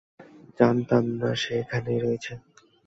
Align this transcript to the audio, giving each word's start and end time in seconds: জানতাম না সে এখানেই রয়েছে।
জানতাম 0.59 1.03
না 1.19 1.29
সে 1.41 1.53
এখানেই 1.61 1.99
রয়েছে। 1.99 2.33